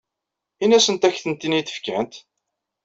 Ini-asent 0.63 1.07
ad 1.07 1.13
ak-ten-id-fkent. 1.17 2.13